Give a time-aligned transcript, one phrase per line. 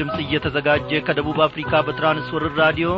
[0.00, 2.90] ድምፅ እየተዘጋጀ ከደቡብ አፍሪካ በትራንስወርር ራዲዮ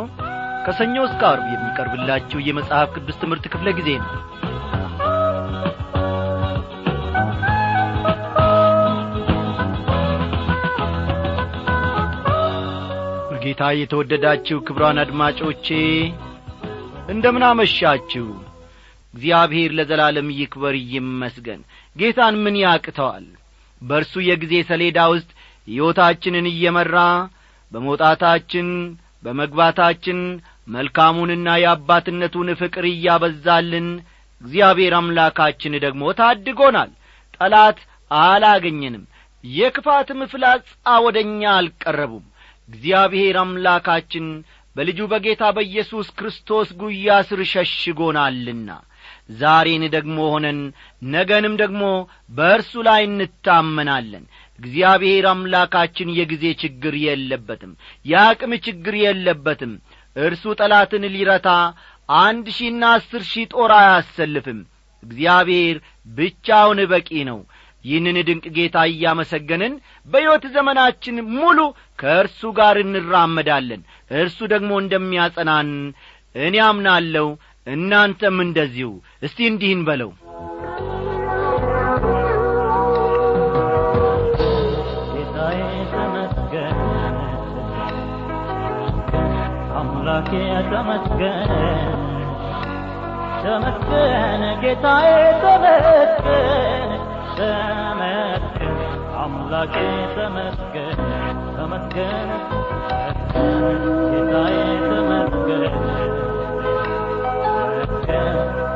[0.66, 4.10] ከሰኞ እስከ አርብ የሚቀርብላችሁ የመጽሐፍ ቅዱስ ትምህርት ክፍለ ጊዜ ነው።
[13.32, 15.66] በጌታ የተወደዳችሁ ክብሯን አድማጮቼ
[17.08, 18.26] እንደምን አመሻችሁ?
[19.14, 21.62] እግዚአብሔር ለዘላለም ይክበር ይመስገን።
[21.96, 23.24] ጌታን ምን ያቅተዋል?
[23.82, 25.30] በእርሱ የጊዜ ሰሌዳ ውስጥ
[25.68, 26.96] ሕይወታችንን እየመራ
[27.72, 28.68] በመውጣታችን
[29.24, 30.18] በመግባታችን
[30.68, 33.88] መልካሙንና የአባትነቱን ፍቅር እያበዛልን
[34.40, 36.90] እግዚአብሔር አምላካችን ደግሞ ታድጎናል።
[37.36, 37.78] ጠላት
[38.10, 39.04] አላገኘንም።
[39.44, 40.66] የክፋትም ፍላጻ
[41.06, 42.24] ወደ እኛ አልቀረቡም።
[42.68, 44.26] እግዚአብሔር አምላካችን
[44.76, 48.68] በልጁ በጌታ በኢየሱስ ክርስቶስ ጉያ ስር ሸሽጎናልና
[49.40, 50.60] ዛሬን ደግሞ ሆነን
[51.12, 51.82] ነገንም ደግሞ
[52.30, 54.24] በእርሱ ላይ እንታመናለን
[54.62, 57.72] እግዚአብሔር አምላካችን የጊዜ ችግር የለበትም
[58.04, 59.72] የአቅም ችግር የለበትም።
[60.16, 61.48] እርሱ ጠላትን ሊረታ
[62.08, 64.60] አንድ ሺና አስር ሺህ ጦር አያሰልፍም።
[65.02, 65.76] እግዚአብሔር
[66.16, 67.38] ብቻውን በቂ ነው።
[67.84, 69.72] ይህንን ድንቅ ጌታ እያመሰገንን
[70.08, 71.58] በሕይወት ዘመናችን ሙሉ
[71.98, 73.80] ከእርሱ ጋር እንራመዳለን።
[74.16, 75.70] እርሱ ደግሞ እንደሚያጸናን
[76.40, 77.26] እኔ አምናለሁ
[77.66, 78.90] እናንተም እንደዚሁ።
[79.26, 80.10] እስቲ እንዲህን በለው
[90.12, 90.32] አምላኬ
[90.70, 91.50] ተመስገን
[93.42, 95.06] ተመስገን ጌታዬ
[95.42, 96.90] ተመስገን
[97.38, 98.74] ተመስገን
[99.22, 99.74] አምላኬ
[100.16, 101.00] ተመስገን
[101.56, 102.28] ተመስገን
[104.10, 105.64] ጌታዬ ተመስገን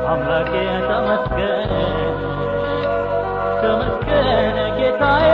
[0.07, 0.51] አምላኬ
[0.89, 1.71] ተመስገን
[3.61, 5.26] ተመስገን ጌታዬ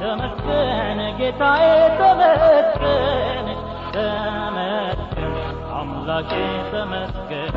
[0.00, 1.64] ተመስገን ጌታዬ
[1.98, 3.46] ተመስገን
[3.94, 5.34] ተመስገን
[5.78, 6.30] አምላኬ
[6.72, 7.56] ተመስገን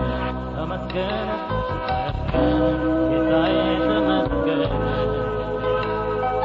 [0.56, 1.30] ተመስገን
[3.12, 4.74] ጌታዬ ተመስገን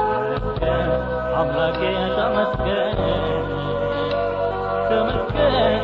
[0.00, 0.90] ተመስገን
[1.40, 1.80] አምላኬ
[2.18, 2.98] ተመስገን
[4.90, 5.75] ተመስገን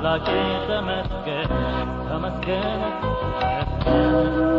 [0.00, 0.26] አምላኬ
[0.66, 1.48] ተመስገን
[2.04, 2.82] ተመስገን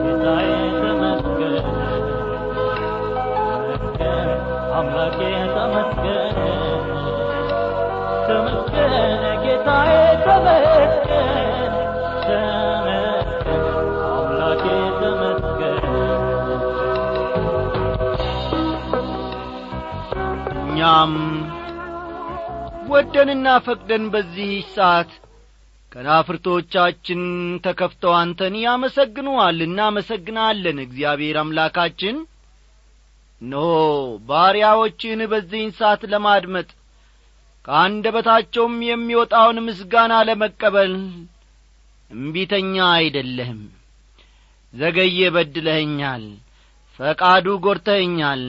[0.03, 1.67] ጌታዬ ተመስገን
[4.79, 5.19] አምላኬ
[5.55, 6.35] ተመስገን
[8.27, 8.93] ተመስገን
[9.43, 9.93] ጌታዬ
[10.25, 11.71] ተመስገን
[12.25, 13.63] ተመስገን
[14.11, 14.65] አምላኬ
[14.99, 15.87] ተመስገን።
[20.63, 21.15] እኛም
[22.91, 25.09] ወደንና ፈቅደን በዚህ ሰዓት
[25.91, 27.21] ከናፍርቶቻችን
[27.65, 32.17] ተከፍተው አንተን ያመሰግኑሃል እናመሰግናለን እግዚአብሔር አምላካችን።
[33.41, 33.55] ኖ
[34.29, 36.69] ባሪያዎችን በዚህን ሰዓት ለማድመጥ
[37.65, 40.93] ከአንደበታቸውም የሚወጣውን ምስጋና ለመቀበል
[42.11, 43.61] እምቢተኛ አይደለህም።
[44.73, 46.23] ዘገየ በድለኸኛል
[46.99, 48.41] ፈቃዱ ጐርተኸኛል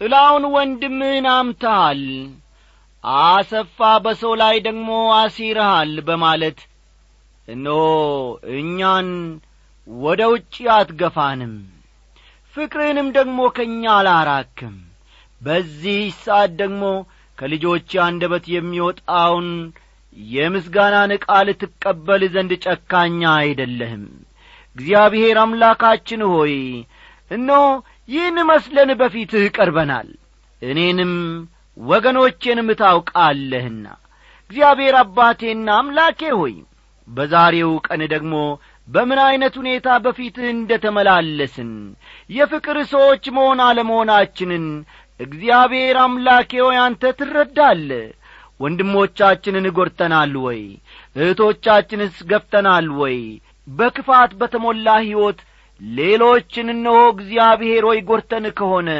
[0.00, 2.02] ጥላውን ወንድምህን አምተሃል
[3.24, 4.88] አሰፋ በሰው ላይ ደግሞ
[5.18, 6.58] አሲረሃል በማለት
[7.48, 7.66] እኖ
[8.54, 9.08] እኛን
[9.88, 11.54] ወደ ውጪ አትገፋንም
[12.56, 14.76] ፍቅርህንም ደግሞ ከእኛ አላራክም።
[15.40, 16.82] በዚህ ሰዓት ደግሞ
[17.38, 19.48] ከልጆች አንደበት የሚወጣውን
[20.16, 24.04] የምስጋናን ቃል ትቀበል ዘንድ ጨካኛ አይደለህም።
[24.76, 26.54] እግዚአብሔር አምላካችን ሆይ
[27.30, 27.62] እነሆ
[28.08, 30.08] ይህን መስለን በፊትህ ቀርበናል።
[30.62, 31.12] እኔንም
[31.76, 33.86] ወገኖቼንም ታውቃለህና
[34.50, 36.54] እግዚአብሔር አባቴና አምላኬ ሆይ
[37.08, 38.34] በዛሬው ቀን ደግሞ
[38.88, 41.70] በምን ዐይነት ሁኔታ በፊትህ እንደ ተመላለስን?
[42.30, 44.66] የፍቅር ሰዎች መሆን አለመሆናችንን
[45.20, 47.90] እግዚአብሔር አምላኬ ሆይ አንተ ትረዳለ
[48.60, 50.60] ወንድሞቻችንን ጐድተናል ወይ?
[51.16, 53.18] እህቶቻችንስ ገፍተናል ወይ?
[53.66, 55.40] በክፋት በተሞላ ሕይወት
[55.80, 58.90] ሌሎችን እነሆ እግዚአብሔር ሆይ ጐርተን ከሆነ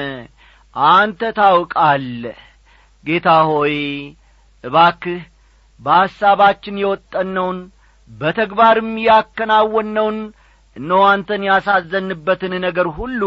[0.95, 2.39] አንተ ታውቃለህ።
[3.05, 3.75] ጌታ ሆይ
[4.65, 5.21] እባክህ
[5.81, 7.59] በሐሳባችን የወጠነውን
[8.11, 10.19] በተግባርም ያከናወነውን
[10.77, 11.03] እነሆ
[11.49, 13.23] ያሳዘንበትን ነገር ሁሉ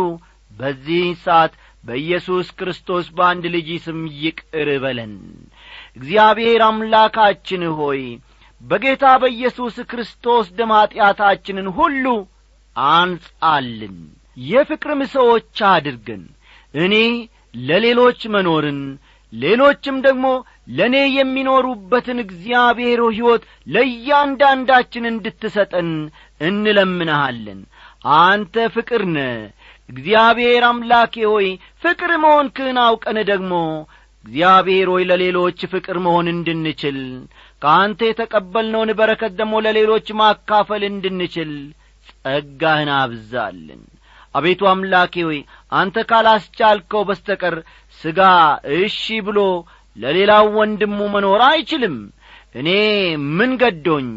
[0.51, 5.13] በዚህ ሰዓት በኢየሱስ ክርስቶስ በአንድ ልጅ ስም ይቅር በለን።
[5.97, 8.01] እግዚአብሔር አምላካችን ሆይ
[8.61, 12.05] በጌታ በኢየሱስ ክርስቶስ ደም ኀጢአታችንን ሁሉ
[12.75, 13.95] አንጻልን
[14.47, 16.23] የፍቅርም ሰዎች አድርገን
[16.73, 16.95] እኔ
[17.69, 18.81] ለሌሎች መኖርን
[19.33, 20.27] ሌሎችም ደግሞ
[20.67, 25.89] ለእኔ የሚኖሩበትን እግዚአብሔር ሕይወት ለእያንዳንዳችን እንድትሰጠን
[26.41, 27.61] እንለምንሃለን።
[28.19, 29.19] አንተ ፍቅር ነ
[29.89, 31.47] እግዚአብሔር አምላኬ ሆይ
[31.83, 33.53] ፍቅር መሆንክን አውቀን ደግሞ
[34.25, 36.99] እግዚአብሔር ሆይ ለሌሎች ፍቅር መሆን እንድንችል
[37.61, 41.51] ከአንተ የተቀበልነውን በረከት ደግሞ ለሌሎች ማካፈል እንድንችል
[42.07, 43.81] ጸጋህን አብዛልን።
[44.35, 45.39] አቤቱ አምላኬ ሆይ
[45.71, 47.55] አንተ ካላስቻልከው በስተቀር
[48.01, 48.19] ሥጋ
[48.77, 49.39] እሺ ብሎ
[49.97, 51.95] ለሌላው ወንድሙ መኖር አይችልም።
[52.55, 52.69] እኔ
[53.38, 54.07] ምን ገዶኝ?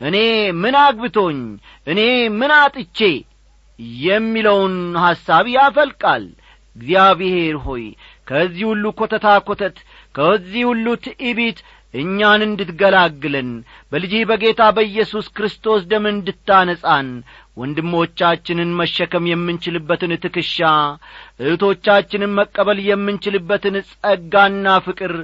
[0.00, 0.16] እኔ
[0.62, 1.38] ምን አግብቶኝ?
[1.86, 2.00] እኔ
[2.38, 2.98] ምን አጥቼ?
[4.02, 4.74] የሚለውን
[5.04, 6.24] ሐሳብ ያፈልቃል።
[6.76, 7.84] እግዚአብሔር ሆይ
[8.28, 9.76] ከዚህ ሁሉ ኰተታ ኰተት
[10.14, 11.58] ከዚህ ሁሉ ትዕቢት
[11.94, 13.48] እኛን እንድትገላግለን
[13.92, 17.08] በልጅህ በጌታ በኢየሱስ ክርስቶስ ደም እንድታነጻን
[17.60, 20.58] ወንድሞቻችንን መሸከም የምንችልበትን ትከሻ
[21.42, 25.14] እህቶቻችንን መቀበል የምንችልበትን ጸጋና ፍቅር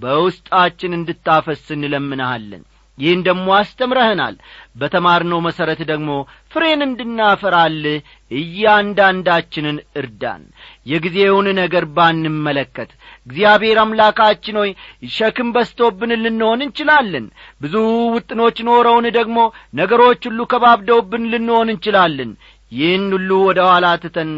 [0.00, 2.62] በውስጣችን እንድታፈስ እንለምንሃለን
[2.98, 4.34] ይህን ደሞ አስተምረህናል።
[4.76, 6.10] በተማርነው መሠረት ደግሞ
[6.52, 7.96] ፍሬን እንድናፈራልህ
[8.38, 10.42] እያንዳንዳችንን እርዳን።
[10.86, 12.90] የጊዜውን ነገር ባንመለከት።
[13.26, 14.70] እግዚአብሔር አምላካችን ሆይ
[15.12, 17.26] ሸክም በስቶብን ልንሆን እንችላለን።
[17.60, 17.74] ብዙ
[18.14, 19.38] ውጥኖች ኖረውን ደግሞ
[19.80, 22.32] ነገሮች ሁሉ ከባብደውብን ልንሆን እንችላለን።
[22.72, 24.32] ይህን ሁሉ ወደ ኋላ ትተን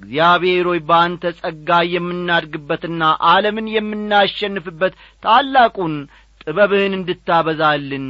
[0.00, 5.94] እግዚአብሔር ሆይ በአንተ ጸጋ የምናድግበትና ዓለምን የምናሸንፍበት ታላቁን
[6.46, 8.06] ጥበብህን እንድታበዛልን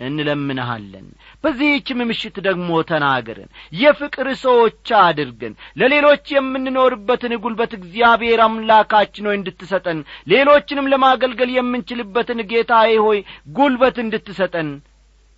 [0.00, 1.06] እንለምንሃለን።
[1.42, 9.98] በዚህችም ምሽት ደግሞ ተናገርን። የፍቅር ሰዎች አድርገን ለሌሎች የምንኖርበትን ጉልበት እግዚአብሔር አምላካችን ሆይ እንድትሰጠን
[10.32, 13.20] ሌሎችንም ለማገልገል የምንችልበትን ጌታዬ ሆይ
[13.56, 14.70] ጉልበት እንድትሰጠን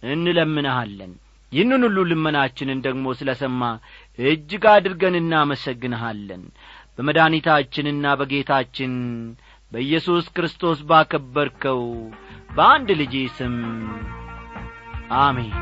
[0.02, 1.12] እንለምንሃለን።
[1.52, 3.62] ይህንን ሁሉ ልመናችንን ደግሞ ስለ ሰማ
[4.18, 6.44] እጅግ አድርገን እናመሰግንሃለን።
[6.98, 8.92] በመድኒታችንና በጌታችን
[9.72, 11.82] በኢየሱስ ክርስቶስ ባከበርከው
[12.54, 13.54] በአንድ ልጅ ስም
[15.20, 15.52] አሜን።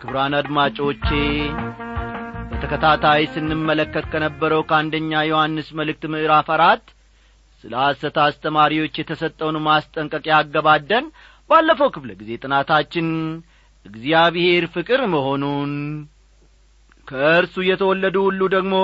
[0.00, 1.08] ክቡራን አድማጮቼ
[2.50, 6.84] በተከታታይ ስንመለከት ከነበረው ከአንደኛ ዮሐንስ መልእክት ምዕራፍ አራት
[7.64, 11.06] ስለ ሐሰት አስተማሪዎች የተሰጠውን ማስጠንቀቂያ አገባደን
[11.50, 13.08] ባለፈው ክፍለ ጊዜ ጥናታችን
[13.86, 15.72] እግዚአብሔር ፍቅር መሆኑን
[17.08, 18.74] ከእርሱ የተወለዱ ሁሉ ደግሞ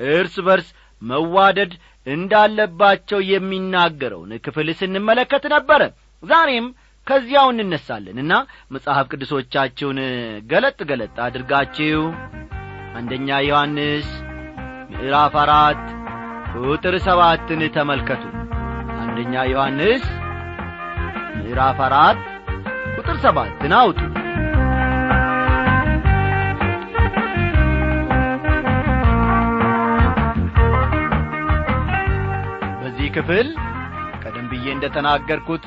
[0.00, 0.68] እርስ በርስ
[1.02, 1.72] መዋደድ
[2.06, 5.82] እንዳለባቸው የሚናገረውን ክፍል ስንመለከት ነበረ።
[6.22, 6.66] ዛሬም
[7.06, 8.32] ከዚያው እንነሳለንና
[8.74, 9.98] መጽሐፍ ቅዱሶቻችሁን
[10.50, 12.00] ገለጥ ገለጥ አድርጋችሁ
[12.98, 14.08] አንደኛ ዮሐንስ
[14.92, 15.84] ምዕራፍ አራት
[16.62, 18.24] ቁጥር ሰባትን ተመልከቱ።
[19.02, 20.04] አንደኛ ዮሐንስ
[21.48, 22.18] ምዕራፍ አራት
[22.96, 23.98] ቁጥር ሰባትን አውጡ
[32.80, 33.48] በዚህ ክፍል
[34.22, 35.64] ቀደም ብዬ እንደ ተናገርኩት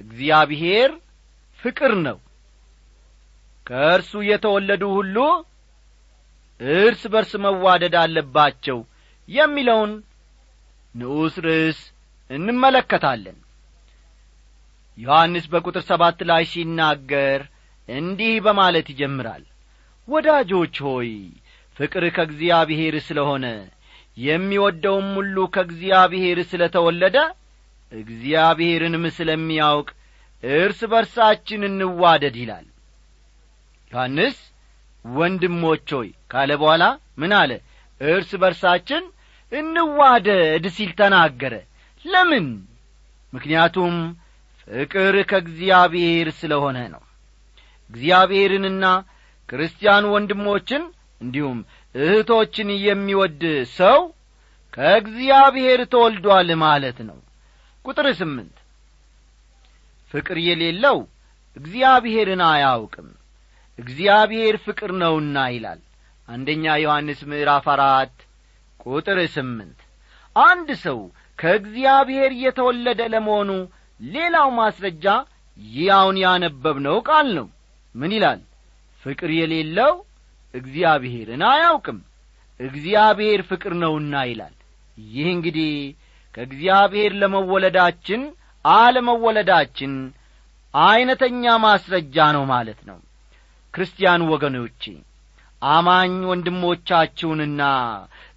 [0.00, 0.90] እግዚአብሔር
[1.58, 2.18] ፍቅር ነው።
[3.66, 5.16] ከእርሱ የተወለዱ ሁሉ
[6.60, 8.80] እርስ በርስ መዋደድ አለባቸው
[9.28, 9.92] የሚለውን
[10.94, 11.80] ንዑስ ርዕስ
[12.30, 13.38] እንመለከታለን
[14.98, 17.40] ዮሐንስ በቁጥር ሰባት ላይ ሲናገር
[17.88, 19.44] እንዲህ በማለት ይጀምራል።
[20.08, 21.10] ወዳጆች ሆይ
[21.76, 23.46] ፍቅር ከእግዚአብሔር ስለ ሆነ
[24.18, 27.16] የሚወደውም ሁሉ ከእግዚአብሔር ስለ ተወለደ
[27.92, 29.88] እግዚአብሔርንም ስለሚያውቅ
[30.42, 32.66] እርስ በርሳችን እንዋደድ ይላል።
[33.92, 34.38] ዮሐንስ
[35.04, 36.84] ወንድሞች ሆይ ካለ በኋላ
[37.18, 37.50] ምን አለ?
[38.00, 39.02] እርስ በርሳችን
[39.52, 41.54] እንዋደድ ሲል ተናገረ።
[42.04, 42.46] ለምን?
[43.32, 43.94] ምክንያቱም
[44.68, 47.02] ፍቅር ከእግዚአብሔር ስለ ሆነ ነው።
[47.90, 48.84] እግዚአብሔርንና
[49.48, 50.82] ክርስቲያን ወንድሞችን
[51.20, 51.58] እንዲሁም
[51.94, 53.42] እህቶችን የሚወድ
[53.76, 53.98] ሰው
[54.72, 57.18] ከእግዚአብሔር ተወልዷል ማለት ነው።
[57.84, 58.56] ቁጥር ስምንት
[60.14, 60.98] ፍቅር የሌለው
[61.56, 63.08] እግዚአብሔርን አያውቅም።
[63.78, 65.80] እግዚአብሔር ፍቅር ነውና ይላል
[66.28, 68.14] አንደኛ ዮሐንስ ምዕራፍ አራት
[68.86, 69.80] ቁጥር ስምንት
[70.36, 70.98] አንድ ሰው
[71.38, 73.50] ከእግዚአብሔር የተወለደ ለመሆኑ
[74.00, 75.04] ሌላው ማስረጃ
[75.78, 77.46] ያውን ያነበብነው ቃል ነው።
[77.94, 78.40] ምን ይላል?
[79.04, 79.92] ፍቅር የሌለው
[80.54, 81.98] እግዚአብሔርን አያውቅም።
[82.60, 84.54] እግዚአብሔር ፍቅር ነውና ይላል።
[84.98, 85.70] ይህ እንግዲህ
[86.34, 88.22] ከእግዚአብሔር ለመወለዳችን
[88.64, 89.92] አለመወለዳችን
[90.74, 92.98] ዐይነተኛ ማስረጃ ነው ማለት ነው።
[93.74, 94.82] ክርስቲያን ወገኖቼ
[95.62, 97.60] አማኝ ወንድሞቻችሁንና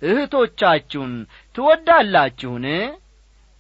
[0.01, 1.13] እህቶቻችሁን
[1.55, 2.65] ትወዳላችሁን?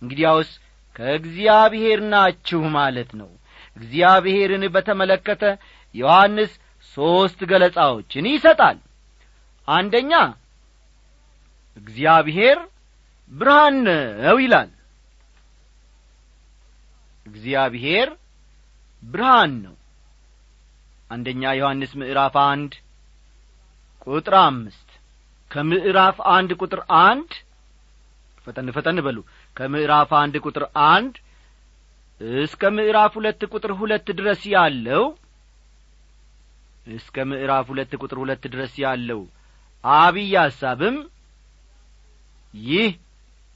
[0.01, 0.49] እንግዲያውስ
[0.97, 3.29] ከእግዚአብሔር ናችሁ ማለት ነው።
[3.77, 5.43] እግዚአብሔርን በተመለከተ
[5.95, 6.51] ዮሐንስ
[6.97, 8.77] ሦስት ገለጻዎችን ይሰጣል።
[9.67, 10.13] አንደኛ
[11.77, 12.57] እግዚአብሔር
[13.31, 14.69] ብርሃን ነው ይላል።
[17.25, 18.09] እግዚአብሔር
[19.03, 19.75] ብርሃን ነው።
[21.09, 22.73] አንደኛ ዮሐንስ ምዕራፍ አንድ
[24.07, 24.83] ቁጥር አምስት።
[25.51, 27.29] ከምዕራፍ አንድ ቁጥር አንድ
[28.47, 29.17] ፈጠን ፈጠን በሉ
[29.57, 31.15] ከምዕራፍ አንድ ቁጥር አንድ
[32.41, 35.03] እስከ ምዕራፍ ሁለት ቁጥር ሁለት ድረስ ያለው
[36.87, 39.21] እስከ ምዕራፍ ሁለት ቁጥር ሁለት ድረስ ያለው
[39.83, 40.97] አብይ ሐሳብም
[42.53, 42.91] ይህ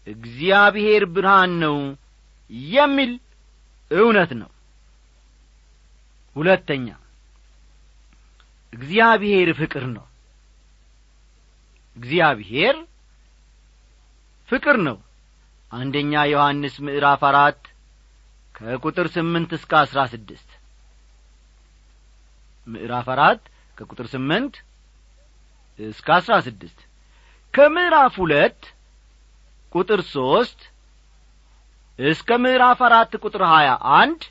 [0.07, 1.77] እግዚአብሔር ብርሃን ነው
[2.71, 3.11] የሚል
[3.91, 4.49] እውነት ነው።
[6.35, 6.87] ሁለተኛ
[8.73, 10.05] እግዚአብሔር ፍቅር ነው።
[11.97, 12.75] እግዚአብሔር
[14.49, 14.97] ፍቅር ነው
[15.71, 17.61] አንደኛ ዮሐንስ ምዕራፍ አራት
[18.55, 20.49] ከቁጥር ስምንት እስከ አስራ ስድስት።
[22.67, 23.41] ምዕራፍ አራት
[23.77, 24.55] ከቁጥር ስምንት
[25.79, 26.79] እስከ አስራ ስድስት።
[27.53, 28.59] ከምዕራፍ ሁለት
[29.75, 30.59] ቁጥር ሦስት
[31.99, 34.21] እስከ ምዕራፍ አራት ቁጥር ሀያ አንድ።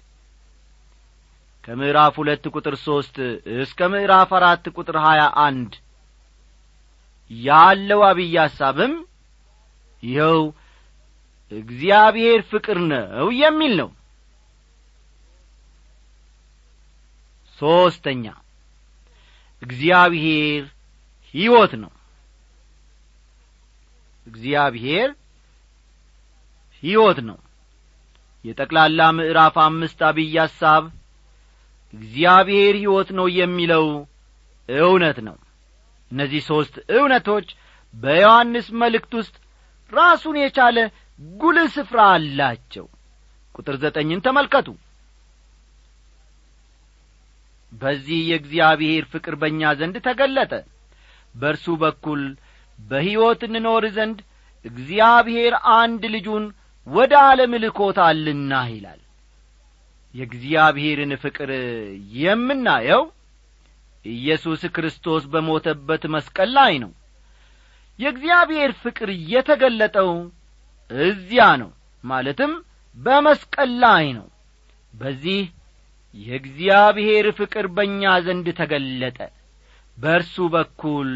[1.64, 3.16] ከምዕራፍ ሁለት ቁጥር ሦስት
[3.60, 5.72] እስከ ምዕራፍ አራት ቁጥር ሀያ አንድ።
[7.30, 8.94] ያለው አብይ ሐሳብም
[10.02, 10.40] ይኸው
[11.52, 13.90] እግዚአብሔር ፍቅር ነው የሚል ነው።
[17.58, 18.24] ሦስተኛ
[19.62, 20.62] እግዚአብሔር
[21.34, 21.92] ሕይወት ነው።
[24.26, 25.08] እግዚአብሔር
[26.82, 27.38] ሕይወት ነው።
[28.44, 30.84] የጠቅላላ ምዕራፍ አምስት አብይ ሐሳብ
[31.94, 33.86] እግዚአብሔር ሕይወት ነው የሚለው
[34.68, 35.36] እውነት ነው።
[36.10, 37.48] እነዚህ ሦስት እውነቶች
[37.94, 39.34] በዮሐንስ መልእክት ውስጥ
[39.92, 40.78] ራሱን የቻለ
[41.20, 42.86] ጉልህ ስፍራ አላቸው።
[43.54, 44.68] ቁጥር ዘጠኝን ተመልከቱ።
[47.72, 50.52] በዚህ የእግዚአብሔር ፍቅር በእኛ ዘንድ ተገለጠ።
[51.34, 52.22] በእርሱ በኩል
[52.78, 54.18] በሕይወት እንኖር ዘንድ
[54.64, 56.44] እግዚአብሔር አንድ ልጁን
[56.86, 59.00] ወደ ዓለም ልኮታልና ይላል።
[60.14, 61.50] የእግዚአብሔርን ፍቅር
[62.16, 63.02] የምናየው
[64.04, 66.92] ኢየሱስ ክርስቶስ በሞተበት መስቀል ላይ ነው።
[67.98, 70.10] የእግዚአብሔር ፍቅር የተገለጠው
[70.90, 71.70] እዚያ ነው።
[72.04, 72.52] ማለትም
[72.96, 74.26] በመስቀል ላይ ነው።
[74.94, 75.40] በዚህ
[76.14, 79.18] የእግዚአብሔር ፍቅር በእኛ ዘንድ ተገለጠ።
[79.98, 81.10] በእርሱ በኩል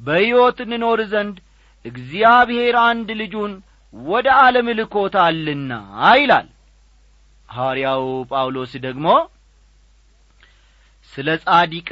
[0.00, 1.36] በሕይወት እንኖር ዘንድ
[1.84, 3.52] እግዚአብሔር አንድ ልጁን
[3.94, 5.72] ወደ ዓለም ልኮታልና
[6.14, 6.48] ይላል።
[7.48, 9.06] ሐዋርያው ጳውሎስ ደግሞ
[11.12, 11.88] ስለ ጻዲቅ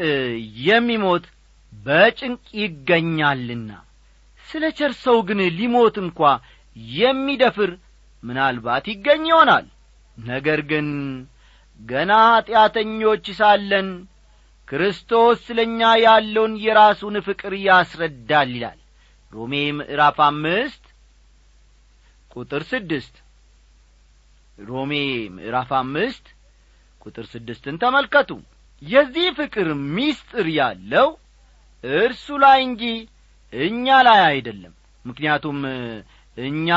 [0.67, 1.25] የሚሞት
[1.73, 3.71] በጭንቅ ይገኛልና
[4.45, 4.93] ስለ ቸር
[5.29, 6.19] ግን ሊሞት እንኳ
[6.77, 7.71] የሚደፍር
[8.23, 9.67] ምናልባት ይገኝ ይሆናል።
[10.19, 10.89] ነገር ግን
[11.81, 13.89] ገና ኀጢአተኞች ሳለን
[14.69, 18.79] ክርስቶስ ስለ እኛ ያለውን የራሱን ፍቅር ያስረዳል ይላል።
[19.33, 20.85] ሮሜ ምዕራፍ አምስት
[22.31, 23.15] ቁጥር ስድስት
[24.65, 24.93] ሮሜ
[25.37, 26.25] ምዕራፍ አምስት
[27.03, 28.31] ቁጥር ስድስትን ተመልከቱ።
[28.83, 31.09] የዚህ ፍቅር ሚስጥር ያለው
[31.85, 32.83] እርሱ ላይ እንጂ
[33.53, 34.75] እኛ ላይ አይደለም።
[35.05, 35.59] ምክንያቱም
[36.37, 36.69] እኛ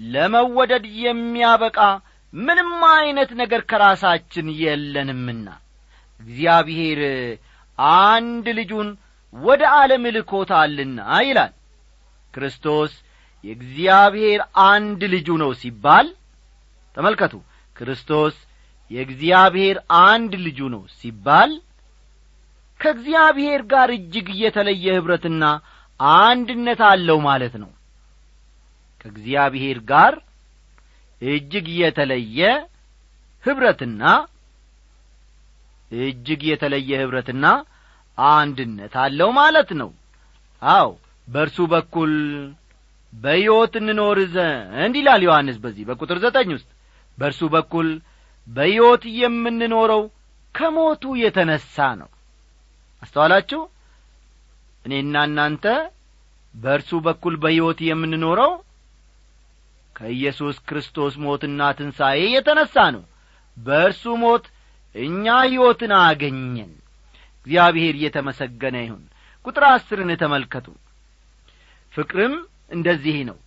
[0.00, 1.78] ለመወደድ የሚያበቃ
[2.32, 5.46] ምንም አይነት ነገር ከራሳችን የለንምና።
[6.20, 7.00] እግዚአብሔር
[8.02, 8.88] አንድ ልጁን
[9.34, 11.52] ወደ ዓለም ልኮታልና ይላል።
[12.34, 12.92] ክርስቶስ
[13.44, 16.06] የእግዚአብሔር አንድ ልጁ ነው ሲባል
[16.96, 17.34] ተመልከቱ።
[17.76, 18.34] ክርስቶስ
[18.90, 21.50] የእግዚአብሔር አንድ ልጁ ነው ሲባል
[22.80, 25.44] ከእግዚአብሔር ጋር እጅግ የተለየ ኅብረትና
[26.20, 27.70] አንድነት አለው ማለት ነው
[29.00, 30.14] ከእግዚአብሔር ጋር
[31.22, 32.40] እጅግ የተለየ
[33.44, 34.02] ኅብረትና
[35.90, 37.46] እጅግ የተለየ ኅብረትና
[38.18, 39.90] አንድነት አለው ማለት ነው።
[40.62, 40.90] አው
[41.28, 42.12] በእርሱ በኩል
[43.12, 46.68] በሕይወት እንኖር ዘንድ ይላል ዮሐንስ በዚህ በቁጥር ዘጠኝ ውስጥ።
[47.18, 47.88] በእርሱ በኩል
[48.48, 50.02] በሕይወት የምንኖረው
[50.54, 52.08] ከሞቱ የተነሣ ነው።
[53.02, 53.60] አስተዋላችሁ?
[54.84, 55.64] እኔና እናንተ
[56.54, 58.52] በእርሱ በኩል በሕይወት የምንኖረው
[60.00, 63.02] ከኢየሱስ ክርስቶስ ሞትና ትንሣኤ የተነሣ ነው።
[63.56, 64.44] በእርሱ ሞት
[64.94, 66.70] እኛ ሕይወትን አገኘን።
[67.40, 69.02] እግዚአብሔር እየተመሰገነ ይሁን።
[69.44, 70.66] ቁጥር አስርን ተመልከቱ።
[71.92, 72.34] ፍቅርም
[72.70, 73.38] እንደዚህ ነው።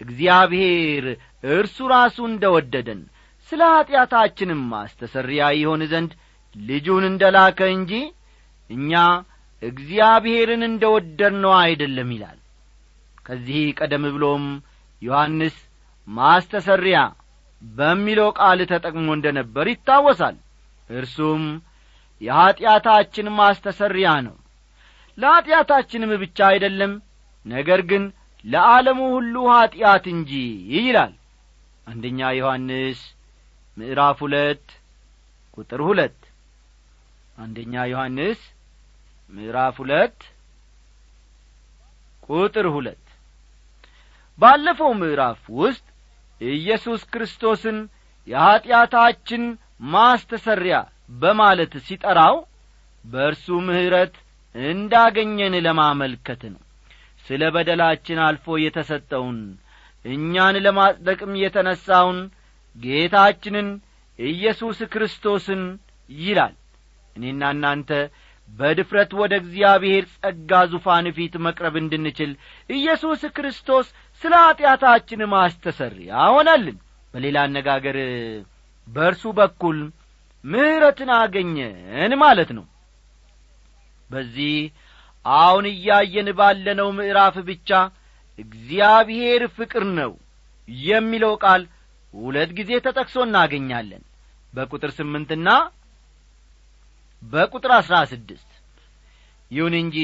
[0.00, 1.04] እግዚአብሔር
[1.52, 3.00] እርሱ ራሱ እንደ ወደደን
[3.52, 6.12] ስለ ኀጢአታችንም ማስተሰሪያ ይሆን ዘንድ
[6.54, 7.92] ልጁን እንደ ላከ እንጂ
[8.70, 8.92] እኛ
[9.62, 12.38] እግዚአብሔርን እንደ ወደድነው አይደለም ይላል።
[13.26, 14.44] ከዚህ ቀደም ብሎም
[15.02, 15.56] ዮሐንስ
[16.08, 16.98] ማስተሰሪያ
[17.62, 20.36] በሚለው ቃል ተጠቅሞ እንደ ነበር ይታወሳል።
[20.90, 21.42] እርሱም
[22.20, 24.36] የኀጢአታችን ማስተሰሪያ ነው።
[25.18, 26.92] ለኀጢአታችንም ብቻ አይደለም
[27.46, 28.04] ነገር ግን
[28.44, 30.32] ለዓለሙ ሁሉ ኀጢአት እንጂ
[30.76, 31.14] ይላል።
[31.86, 33.00] አንደኛ ዮሐንስ
[33.76, 34.66] ምዕራፍ ሁለት
[35.58, 36.18] ቁጥር ሁለት
[37.38, 38.40] አንደኛ ዮሐንስ
[39.32, 40.18] ምዕራፍ ሁለት
[42.28, 43.04] ቁጥር ሁለት
[44.38, 45.84] ባለፈው ምዕራፍ ውስጥ
[46.40, 47.78] ኢየሱስ ክርስቶስን
[48.28, 49.42] የኀጢአታችን
[49.92, 50.76] ማስተሰሪያ
[51.20, 52.36] በማለት ሲጠራው
[53.04, 54.14] በእርሱ ምሕረት
[54.54, 56.60] እንዳገኘን ለማመልከት ነው።
[57.26, 59.38] ስለ በደላችን አልፎ የተሰጠውን
[60.04, 62.18] እኛን ለማጽደቅም የተነሣውን
[62.76, 63.68] ጌታችንን
[64.18, 65.62] ኢየሱስ ክርስቶስን
[66.10, 66.54] ይላል።
[67.16, 67.90] እኔና እናንተ
[68.48, 72.30] በድፍረት ወደ እግዚአብሔር ጸጋ ዙፋን ፊት መቅረብ እንድንችል
[72.70, 73.86] ኢየሱስ ክርስቶስ
[74.22, 76.76] ስለ ኀጢአታችን ማስተሰሪያ ሆነልን።
[77.14, 77.96] በሌላ አነጋገር
[78.88, 79.78] በእርሱ በኩል
[80.44, 82.66] ምሕረትን አገኘን ማለት ነው።
[84.10, 84.54] በዚህ
[85.24, 87.70] አሁን እያየን ባለነው ምዕራፍ ብቻ
[88.38, 90.12] እግዚአብሔር ፍቅር ነው
[90.86, 91.62] የሚለው ቃል
[92.14, 94.02] ሁለት ጊዜ ተጠቅሶ እናገኛለን።
[94.54, 95.48] በቁጥር ስምንትና
[97.22, 98.50] በቁጥር አሥራ ስድስት።
[99.50, 99.96] ይሁን እንጂ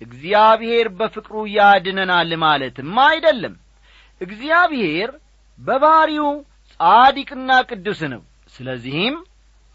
[0.00, 3.54] እግዚአብሔር በፍቅሩ ያድነናል ማለትም አይደለም።
[4.20, 5.10] እግዚአብሔር
[5.58, 6.28] በባሕሪው
[6.72, 8.22] ጻዲቅና ቅዱስ ነው።
[8.54, 9.16] ስለዚህም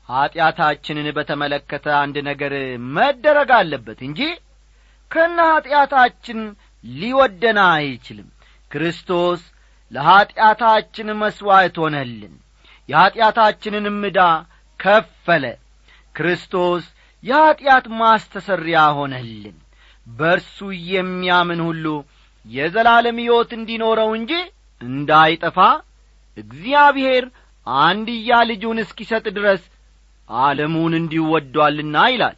[0.09, 2.53] ኀጢአታችንን በተመለከተ አንድ ነገር
[2.95, 4.21] መደረግ አለበት እንጂ
[5.11, 6.39] ከነ ኀጢአታችን
[6.83, 8.29] ሊወደን አይችልም።
[8.71, 9.41] ክርስቶስ
[9.91, 12.33] ለኀጢአታችን መሥዋዕት ሆነልን።
[12.89, 14.21] የኀጢአታችንንም ዕዳ
[14.79, 15.45] ከፈለ።
[16.15, 16.83] ክርስቶስ
[17.23, 19.57] የኀጢአት ማስተሰሪያ ሆነልን
[20.07, 20.57] በእርሱ
[20.89, 21.85] የሚያምን ሁሉ
[22.45, 24.31] የዘላለም ሕይወት እንዲኖረው እንጂ
[24.81, 25.57] እንዳይጠፋ
[26.37, 27.25] እግዚአብሔር
[27.67, 29.61] አንድያ ልጁን እስኪሰጥ ድረስ
[30.29, 32.37] ዓለሙን እንዲሁ ወዷልና ይላል።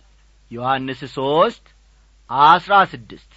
[0.52, 1.66] ዮሐንስ ሦስት
[2.48, 3.32] አስራ ስድስት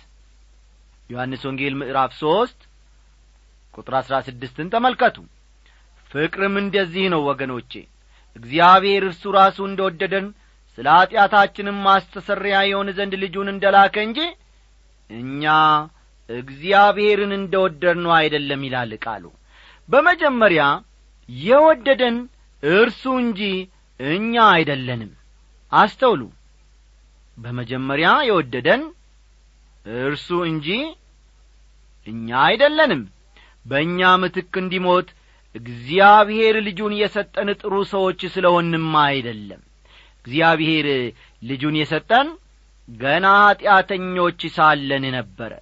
[1.10, 2.58] ዮሐንስ ወንጌል ምዕራፍ ሦስት
[3.74, 5.16] ቁጥር አሥራ ስድስትን ተመልከቱ።
[6.10, 7.72] ፍቅርም እንደዚህ ነው ወገኖቼ
[8.36, 10.26] እግዚአብሔር እርሱ ራሱ እንደ ወደደን
[10.78, 14.18] ስለ ኀጢአታችንም ማስተሰሪያ የሆን ዘንድ ልጁን እንደ ላከ እንጂ
[15.10, 15.44] እኛ
[16.28, 19.24] እግዚአብሔርን እንደ ወደድነው አይደለም ይላል ቃሉ።
[19.88, 20.62] በመጀመሪያ
[21.28, 22.16] የወደደን
[22.62, 23.40] እርሱ እንጂ
[24.00, 25.12] እኛ አይደለንም።
[25.72, 26.22] አስተውሉ።
[27.38, 28.82] በመጀመሪያ የወደደን
[30.00, 30.68] እርሱ እንጂ
[32.06, 33.02] እኛ አይደለንም።
[33.66, 35.08] በእኛ ምትክ እንዲሞት
[35.54, 39.62] እግዚአብሔር ልጁን የሰጠን ጥሩ ሰዎች ስለሆንም አይደለም
[40.28, 40.86] እግዚአብሔር
[41.42, 42.28] ልጁን የሰጠን
[42.88, 45.52] ገና ኀጢአተኞች ሳለን ነበረ።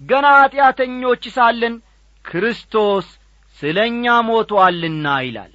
[0.00, 1.74] ገና ኀጢአተኞች ሳለን
[2.24, 3.06] ክርስቶስ
[3.58, 5.52] ስለ እኛ ሞቶአልና ይላል።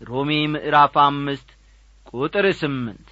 [0.00, 1.48] ሮሜ ምዕራፍ አምስት
[2.12, 3.08] ቁጥር ስምንት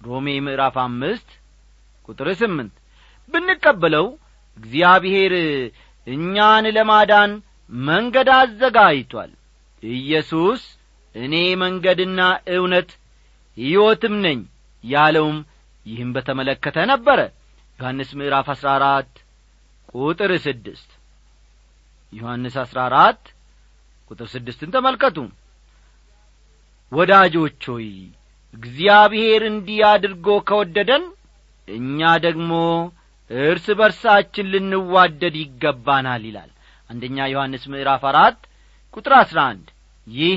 [0.00, 1.28] ሮሜ ምዕራፍ አምስት
[2.08, 2.74] ቁጥር ስምንት
[3.28, 4.06] ብንቀበለው
[4.56, 5.34] እግዚአብሔር
[6.06, 7.32] እኛን ለማዳን
[7.72, 9.32] መንገድ አዘጋጅቷል።
[9.82, 10.62] ኢየሱስ
[11.14, 12.20] እኔ መንገድና
[12.54, 12.90] እውነት
[13.56, 14.38] ሕይወትም ነኝ
[14.84, 15.38] ያለውም
[15.86, 17.20] ይህም በተመለከተ ነበረ።
[17.78, 19.12] ዮሐንስ ምዕራፍ አሥራ አራት
[19.94, 20.90] ቁጥር ስድስት
[22.12, 23.22] ዮሐንስ አሥራ አራት
[24.10, 25.16] ቁጥር ስድስትን ተመልከቱ።
[26.92, 27.88] ወዳጆች ሆይ
[28.54, 31.04] እግዚአብሔር እንዲህ አድርጎ ከወደደን
[31.68, 32.50] እኛ ደግሞ
[33.30, 36.50] እርስ በርሳችን ልንዋደድ ይገባናል ይላል።
[36.90, 38.40] አንደኛ ዮሐንስ ምዕራፍ አራት
[38.94, 39.66] ቁጥር አሥራ አንድ
[40.06, 40.36] ይህ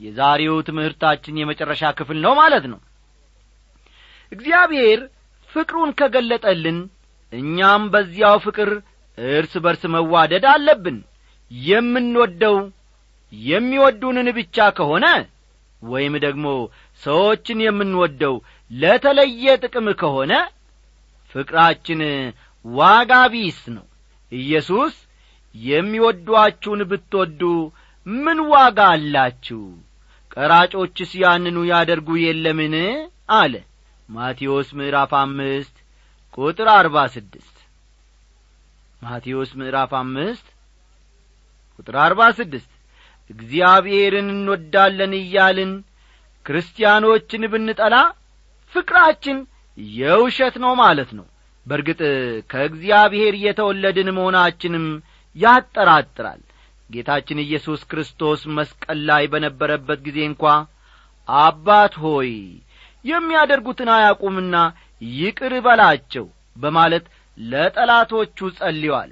[0.00, 2.80] የዛሬው ትምህርታችን የመጨረሻ ክፍል ነው ማለት ነው።
[4.32, 5.00] እግዚአብሔር
[5.52, 6.78] ፍቅሩን ከገለጠልን
[7.32, 8.70] እኛም በዚያው ፍቅር
[9.18, 10.98] እርስ በርስ መዋደድ አለብን።
[11.50, 12.56] የምንወደው
[13.32, 15.06] የሚወዱንን ብቻ ከሆነ
[15.82, 16.46] ወይም ደግሞ
[17.02, 18.34] ሰዎችን የምንወደው
[18.70, 20.32] ለተለየ ጥቅም ከሆነ
[21.34, 22.00] ፍቅራችን
[22.64, 23.84] ዋጋ ቢስ ነው።
[24.32, 24.94] ኢየሱስ
[25.54, 27.42] የሚወዷችሁን ብትወዱ
[28.06, 29.60] ምን ዋጋ አላችሁ
[30.38, 32.74] ቀራጮችስ ያንኑ ያደርጉ የለምን?
[33.34, 33.54] አለ።
[34.08, 35.74] ማቴዎስ ምዕራፍ አምስት
[36.38, 37.56] ቁጥር አርባ ስድስት
[39.02, 40.46] ማቴዎስ ምዕራፍ አምስት
[41.78, 42.70] ቁጥር አርባ ስድስት
[43.30, 45.72] እግዚአብሔርን እንወዳለን እያልን
[46.46, 47.96] ክርስቲያኖችን ብንጠላ
[48.72, 49.38] ፍቅራችን
[49.96, 51.26] የውሸት ነው ማለት ነው።
[51.66, 52.00] በርግጥ
[52.50, 54.86] ከእግዚአብሔር የተወለድን መሆናችንም
[55.36, 56.40] ያጠራጥራል
[56.90, 60.44] ጌታችን ኢየሱስ ክርስቶስ መስቀል ላይ በነበረበት ጊዜ እንኳ
[61.28, 62.30] አባት ሆይ
[63.04, 64.56] የሚያደርጉትን አያቁምና
[65.16, 67.04] ይቅር በላቸው በማለት
[67.38, 69.10] ለጠላቶቹ ጸልዮአል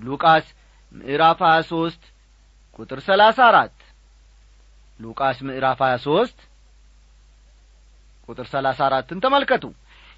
[0.00, 0.46] ሉቃስ
[0.94, 2.06] ምዕራፍ 23
[2.78, 3.82] ቁጥር 34
[5.00, 6.46] ሉቃስ ምዕራፍ 23
[8.28, 9.64] ቁጥር 34ን ተመልከቱ።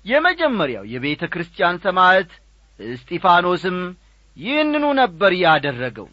[0.05, 2.31] የመጀመሪያው የቤተ ክርስቲያን ሰማዕት
[2.81, 3.79] እስጢፋኖስም
[4.37, 6.09] ይህንኑ ነበር ያደረገው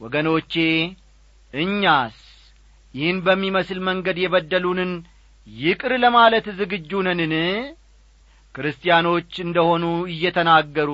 [0.00, 0.52] ወገኖቼ
[1.54, 2.16] እኛስ
[2.94, 4.92] ይህን በሚመስል መንገድ የበደሉንን
[5.46, 7.34] ይቅር ለማለት ዝግጁ ነንን?
[8.54, 10.90] ክርስቲያኖች እንደሆኑ እየተናገሩ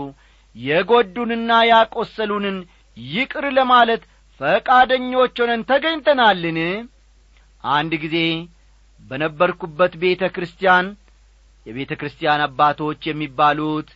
[0.56, 2.56] የጐዱንና ያቈሰሉንን
[2.96, 4.02] ይቅር ለማለት
[4.40, 6.58] ፈቃደኞች ሆነን ተገኝተናልን?
[7.64, 8.16] አንድ ጊዜ
[9.00, 10.86] በነበርኩበት ቤተ ክርስቲያን
[11.66, 13.88] የቤተ ክርስቲያን አባቶች የሚባሉት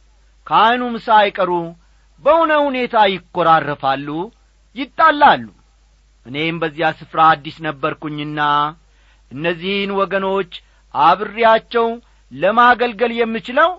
[0.46, 1.50] ካህኑም ሳይቀሩ
[2.22, 4.08] በሆነ ሁኔታ ይኰራረፋሉ
[4.76, 5.44] ይጣላሉ።
[6.26, 8.40] እኔም በዚያ ስፍራ አዲስ ነበርኩኝና
[9.31, 10.52] እነዚህን ወገኖች
[10.94, 11.87] አብሬያቸው
[12.33, 13.70] ለማገልገል የምችለው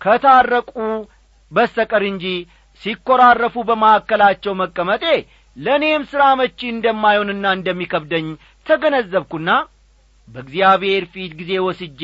[0.00, 0.72] ከታረቁ
[1.52, 2.24] በስተቀር እንጂ
[2.82, 5.04] ሲኰራረፉ በማዕከላቸው መቀመጤ
[5.56, 8.26] ለእኔም ሥራ መቺ እንደማይሆንና እንደሚከብደኝ
[8.66, 9.50] ተገነዘብኩና
[10.28, 12.02] በእግዚአብሔር ፊት ጊዜ ወስጄ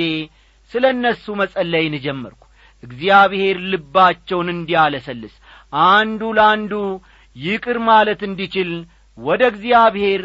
[0.71, 2.43] ስለ እነሱ መጸለይን ጀመርኩ።
[2.83, 5.35] እግዚአብሔር ልባቸውን እንዲያለሰልስ
[5.89, 6.73] አንዱ ለአንዱ
[7.37, 8.71] ይቅር ማለት እንዲችል
[9.19, 10.23] ወደ እግዚአብሔር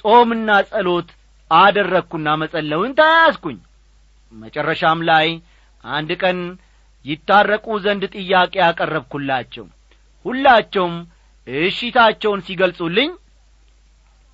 [0.00, 1.08] ጾምና ጸሎት
[1.50, 3.58] አደረግኩና መጸለውን ተያያዝኩኝ
[4.32, 5.28] መጨረሻም ላይ
[5.84, 6.38] አንድ ቀን
[7.04, 9.66] ይታረቁ ዘንድ ጥያቄ ያቀረብኩላቸው
[10.24, 10.94] ሁላቸውም
[11.46, 13.10] እሺታቸውን ሲገልጹልኝ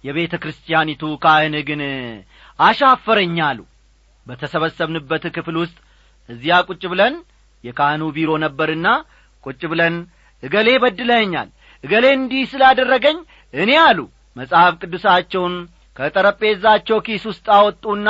[0.04, 1.80] የቤተ ክርስቲያኒቱ ካህን ግን
[2.58, 3.60] አሻፈረኝ አሉ።
[4.26, 5.76] በተሰበሰብንበት ክፍል ውስጥ
[6.28, 7.14] እዚያ ቁጭ ብለን
[7.64, 8.86] የካህኑ ቢሮ ነበርና
[9.44, 9.94] ቁጭ ብለን
[10.42, 11.48] እገሌ በድለኸኛል
[11.84, 13.18] እገሌ እንዲህ ስላደረገኝ
[13.54, 13.98] እኔ አሉ።
[14.36, 15.54] መጽሐፍ ቅዱሳቸውን
[15.96, 18.08] ከጠረጴዛቸው ኪስ ውስጥ አወጡና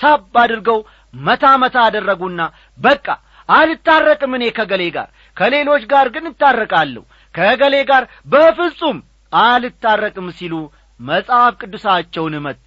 [0.00, 0.78] ሳብ አድርገው
[1.14, 2.40] መታ መታ አደረጉና
[2.78, 3.06] በቃ
[3.48, 7.02] አልታረቅም እኔ ከገሌ ጋር። ከሌሎች ጋር ግን እታረቃለሁ።
[7.34, 8.98] ከገሌ ጋር በፍጹም
[9.32, 10.54] አልታረቅም ሲሉ
[11.00, 12.66] መጽሐፍ ቅዱሳቸውን መቱ።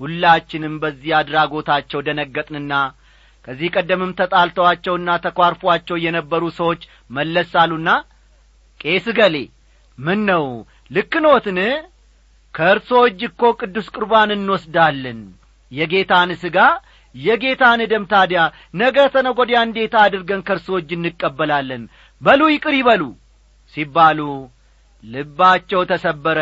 [0.00, 2.74] ሁላችንም በዚህ አድራጎታቸው ደነገጥንና
[3.44, 7.90] ከዚህ ቀደምም ተጣልተዋቸውና ተኳርፏቸው የነበሩ ሰዎች መለስ አሉና
[8.80, 9.36] ቄስ ገሌ
[9.98, 10.44] ምን ነው
[10.90, 11.14] ልክ
[12.54, 15.18] ከእርሶ እጅ እኮ ቅዱስ ቁርባን እንወስዳለን።
[15.72, 16.56] የጌታን ሥጋ
[17.14, 18.40] የጌታን ደም ታዲያ
[18.74, 21.82] ነገ ተነጐዲያ እንዴት አድርገን ከእርሶ እጅ እንቀበላለን?
[22.20, 23.02] በሉ ይቅር ይበሉ
[23.74, 24.20] ሲባሉ
[25.04, 26.38] ልባቸው ተሰበረ።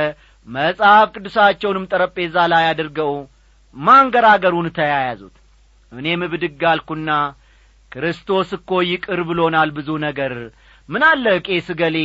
[0.48, 3.12] መጽሐፍ ቅዱሳቸውንም ጠረጴዛ ላይ አድርገው
[3.76, 5.34] ማንገራገሩን ተያያዙት።
[5.92, 7.10] እኔም ብድግ አልኩና
[7.92, 10.32] ክርስቶስ እኮ ይቅር ብሎናል ብዙ ነገር።
[10.88, 11.96] ምን አለ ቄስ ገሌ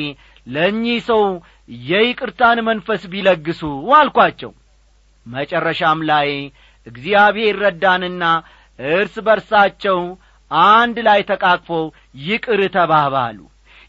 [0.48, 1.24] ለእኚህ ሰው
[1.88, 3.62] የይቅርታን መንፈስ ቢለግሱ
[3.98, 4.52] አልኳቸው።
[5.26, 6.30] መጨረሻም ላይ
[6.88, 8.24] እግዚአብሔር ረዳንና
[8.80, 10.00] እርስ በርሳቸው
[10.72, 11.84] አንድ ላይ ተቃቅፈው
[12.24, 13.38] ይቅር ተባባሉ።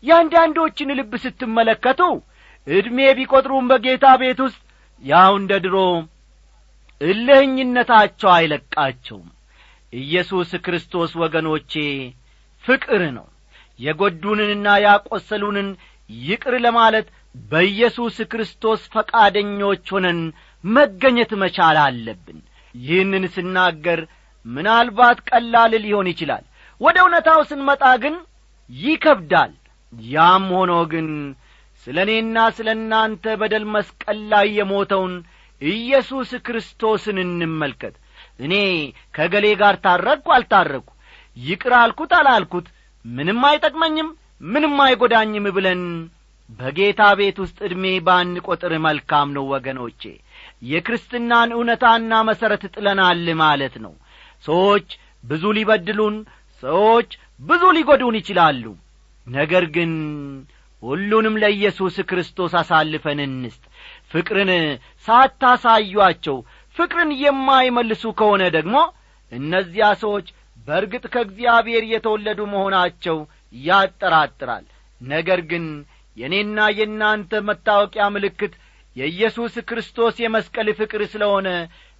[0.04, 2.00] የአንዳንዶችን ልብ ስትመለከቱ
[2.66, 4.60] ዕድሜ ቢቈጥሩም በጌታ ቤት ውስጥ
[5.04, 5.76] ያው እንደ ድሮ
[7.00, 9.28] እልህኝነታቸው አይለቃቸውም።
[9.92, 11.72] ኢየሱስ ክርስቶስ ወገኖቼ
[12.64, 13.26] ፍቅር ነው።
[13.78, 15.68] የጐዱንንና ያቈሰሉንን
[16.10, 17.06] ይቅር ለማለት
[17.44, 20.20] በኢየሱስ ክርስቶስ ፈቃደኞች ሆነን
[20.64, 22.38] መገኘት መቻል አለብን።
[22.74, 24.00] ይህንን ስናገር
[24.46, 26.44] ምናልባት ቀላል ሊሆን ይችላል።
[26.80, 28.14] ወደ እውነታው ስንመጣ ግን
[28.70, 29.52] ይከብዳል።
[30.10, 31.08] ያም ሆኖ ግን
[31.86, 35.14] ስለ እኔና ስለ እናንተ በደል መስቀል ላይ የሞተውን
[35.62, 37.94] ኢየሱስ ክርስቶስን እንመልከት።
[38.40, 38.54] እኔ
[39.14, 40.90] ከገሌ ጋር ታረቅሁ አልታረቅሁ?
[41.36, 42.66] ይቅር አልኩት አላልኩት
[43.04, 44.08] ምንም አይጠቅመኝም
[44.44, 45.82] ምንም አይጐዳኝም ብለን
[46.50, 50.02] በጌታ ቤት ውስጥ ዕድሜ ባንቈጥር መልካም ነው ወገኖቼ።
[50.70, 53.94] የክርስትናን እውነታና መሠረት ጥለናል ማለት ነው።
[54.44, 54.88] ሰዎች
[55.24, 56.16] ብዙ ሊበድሉን
[56.62, 58.64] ሰዎች ብዙ ሊጐዱን ይችላሉ።
[59.26, 59.92] ነገር ግን
[60.82, 63.62] ሁሉንም ለኢየሱስ ክርስቶስ አሳልፈን እንስጥ።
[64.12, 64.50] ፍቅርን
[65.06, 66.36] ሳታሳዩአቸው
[66.76, 68.76] ፍቅርን የማይመልሱ ከሆነ ደግሞ
[69.32, 70.26] እነዚያ ሰዎች
[70.58, 73.16] በርግጥ ከእግዚአብሔር የተወለዱ መሆናቸው
[73.62, 74.64] ያጠራጥራል።
[75.00, 75.64] ነገር ግን
[76.16, 78.52] የእኔና የእናንተ መታወቂያ ምልክት
[78.96, 81.48] የኢየሱስ ክርስቶስ የመስቀል ፍቅር ስለሆነ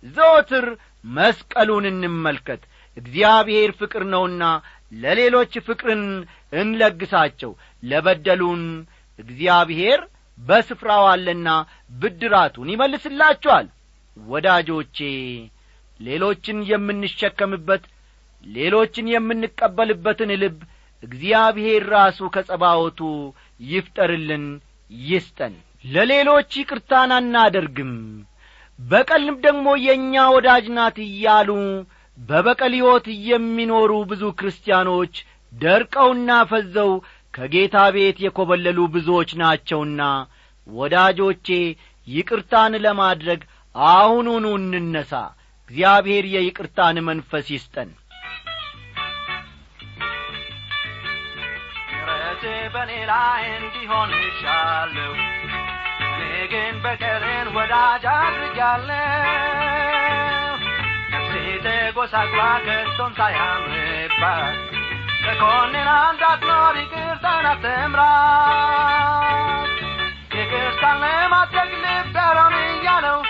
[0.05, 0.67] ዘወትር
[1.15, 2.63] መስቀሉን እንመልከት።
[2.97, 4.43] እግዚአብሔር ፍቅር ነውና
[4.95, 6.03] ለሌሎች ፍቅርን
[6.53, 8.63] እንለግሳቸው። ለበደሉን
[9.19, 10.01] እግዚአብሔር
[10.39, 11.49] በስፍራው አለና
[11.93, 13.67] ብድራቱን ይመልስላችኋል።
[14.17, 14.99] ወዳጆቼ
[16.01, 17.85] ሌሎችን የምንሸከምበት
[18.47, 20.57] ሌሎችን የምንቀበልበትን ልብ
[21.05, 23.01] እግዚአብሔር ራሱ ከጸባወቱ
[23.67, 24.45] ይፍጠርልን
[24.91, 25.55] ይስጠን።
[25.87, 27.93] ለሌሎች ይቅርታን አናደርግም።
[28.79, 31.51] በቀልም ደግሞ የእኛ ወዳጅ ናት እያሉ
[32.19, 35.15] በበቀል ሕይወት የሚኖሩ ብዙ ክርስቲያኖች
[35.53, 36.91] ደርቀውና ፈዘው
[37.35, 40.03] ከጌታ ቤት የኰበለሉ ብዙዎች ናቸውና
[40.67, 41.49] ወዳጆቼ
[42.07, 43.41] ይቅርታን ለማድረግ
[43.75, 45.13] አሁኑኑ እንነሣ
[45.69, 47.91] እግዚአብሔር የይቅርታን መንፈስ ይስጠን
[52.35, 52.45] ምሕረት
[52.75, 55.11] በእኔ ላይ እንዲሆን ይሻለሁ
[56.07, 56.21] እኔ
[56.53, 58.97] ግን በቀልን ወዳጅ አድርጋለሁ
[61.13, 61.33] ነፍሴ
[61.67, 64.57] ተጐሳቅላ ከቶም ሳያምርባት
[65.25, 68.91] ተኮንን እንዳትኖር ይቅርታን አትምራት
[70.35, 73.21] ይቅርታን ለማድረግ ልብ ያልሆን እያለው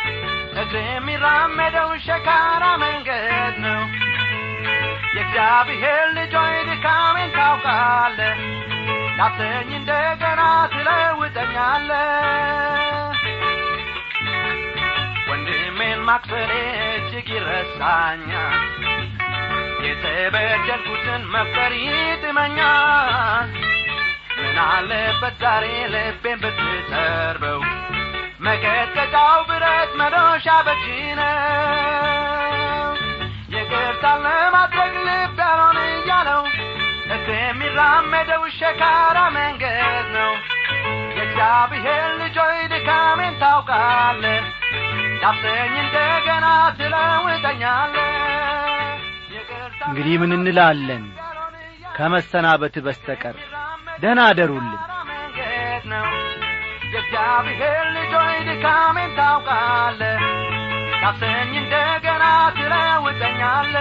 [0.54, 3.28] እግር የሚራመደው ሸካራ መንገድ
[3.66, 3.82] ነው።
[5.16, 8.38] የእግዚአብሔር ልጆይ ድካሜን ታውቃለህ
[9.26, 10.40] ዳብሰኝ እንደገና
[10.72, 11.90] ትለውጠኛለ።
[15.28, 16.50] ወንድሜን ማክሰሬ
[16.88, 18.58] እጅግ ይረሳኛል።
[19.86, 23.48] የተበደልኩትን መፍጠር ይጥመኛል።
[24.38, 27.60] ምን አለበት ዛሬ ልቤን ብትጠርበው?
[28.40, 30.84] መቀጥቀጫው ብረት መዶሻ በጅ
[31.20, 32.92] ነው።
[33.54, 34.73] ይቅርታን ለማድረግ
[37.34, 39.84] የሚራመደው ሸካራ መንገድ
[40.16, 40.32] ነው።
[41.16, 44.24] የእግዚአብሔር ልጆይ ድካሜን ታውቃለ
[45.22, 46.46] ዳብሰኝ እንደገና
[46.78, 47.96] ትለውጠኛለ
[49.86, 51.04] እንግዲህ ምን እንላለን?
[51.96, 53.36] ከመሰናበት በስተቀር
[54.02, 54.80] ደህና አደሩልን።
[56.86, 60.00] የእግዚአብሔር ልጆይ ድካሜን ታውቃለ
[61.02, 62.24] ዳብሰኝ እንደገና
[62.56, 63.76] ትለውጠኛለ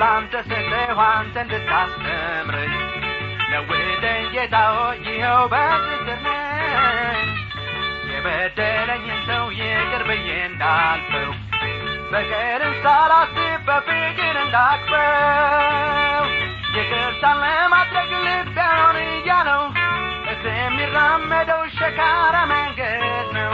[0.00, 2.74] ላንተ ሰጠሁ አንተ እንድታስተምረኝ
[3.52, 7.28] ለውጠኝ ጌታ ሆይ ይኸው በትትር ነኝ
[8.10, 11.30] የበደለኝን ሰው ይቅር ብዬ እንዳልፈው
[12.12, 16.26] በቀልን ሳላስብ በፍቅር እንዳቅፈው
[16.76, 19.62] ይቅርታን ለማድረግ ልብ ያልሆን እያለው
[20.48, 23.02] የሚራመደው ሸካራ መንገድ
[23.36, 23.52] ነው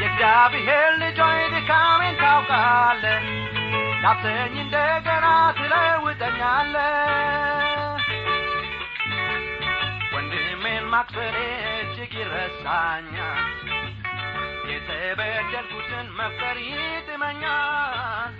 [0.00, 3.04] የእግዚአብሔር ልጆይ ድካሜን ታውቃለ
[4.02, 5.26] ዳብሰኝ እንደገና
[5.58, 6.74] ትለውጠኛለ
[10.14, 11.36] ወንድሜን ማክሰሬ
[11.72, 13.42] እጅግ ይረሳኛል።
[14.70, 18.34] የተበደልኩትን መፍጠር ይጥመኛል።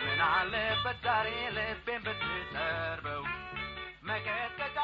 [0.00, 3.24] ምን አለበት ዛሬ ልቤን ብትጠርበው?
[4.04, 4.78] መቀጥቀጫ